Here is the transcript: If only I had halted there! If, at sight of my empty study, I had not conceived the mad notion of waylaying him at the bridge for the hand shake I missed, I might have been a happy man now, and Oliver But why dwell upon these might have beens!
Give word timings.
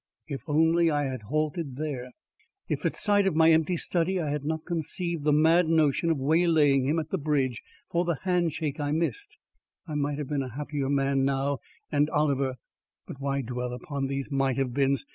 If 0.27 0.41
only 0.47 0.89
I 0.89 1.03
had 1.03 1.21
halted 1.21 1.75
there! 1.75 2.09
If, 2.67 2.87
at 2.87 2.95
sight 2.95 3.27
of 3.27 3.35
my 3.35 3.51
empty 3.51 3.77
study, 3.77 4.19
I 4.19 4.31
had 4.31 4.43
not 4.43 4.65
conceived 4.65 5.25
the 5.25 5.31
mad 5.31 5.69
notion 5.69 6.09
of 6.09 6.17
waylaying 6.17 6.85
him 6.87 6.97
at 6.97 7.11
the 7.11 7.19
bridge 7.19 7.61
for 7.91 8.03
the 8.03 8.17
hand 8.23 8.51
shake 8.51 8.79
I 8.79 8.91
missed, 8.93 9.37
I 9.85 9.93
might 9.93 10.17
have 10.17 10.27
been 10.29 10.41
a 10.41 10.55
happy 10.55 10.79
man 10.79 11.23
now, 11.23 11.59
and 11.91 12.09
Oliver 12.09 12.55
But 13.05 13.19
why 13.19 13.41
dwell 13.41 13.73
upon 13.73 14.07
these 14.07 14.31
might 14.31 14.57
have 14.57 14.73
beens! 14.73 15.05